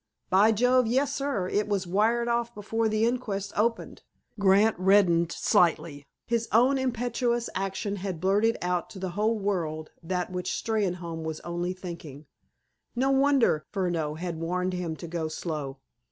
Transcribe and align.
"By 0.31 0.51
Jove, 0.51 0.87
yes, 0.87 1.13
sir. 1.13 1.47
It 1.47 1.67
was 1.67 1.85
wired 1.85 2.27
off 2.27 2.55
before 2.55 2.89
the 2.89 3.05
inquest 3.05 3.53
opened." 3.55 4.01
Grant 4.39 4.75
reddened 4.79 5.31
slightly. 5.31 6.07
His 6.25 6.47
own 6.51 6.79
impetuous 6.79 7.51
action 7.53 7.97
had 7.97 8.19
blurted 8.19 8.57
out 8.63 8.89
to 8.89 8.97
the 8.99 9.11
whole 9.11 9.37
world 9.37 9.91
that 10.01 10.31
which 10.31 10.49
Steynholme 10.49 11.21
was 11.21 11.39
only 11.41 11.73
thinking. 11.73 12.25
No 12.95 13.11
wonder 13.11 13.63
Furneaux 13.69 14.15
had 14.15 14.39
warned 14.39 14.73
him 14.73 14.95
to 14.95 15.05
go 15.07 15.27
slow. 15.27 15.77